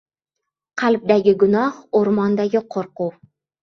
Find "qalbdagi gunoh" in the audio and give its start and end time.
0.83-1.79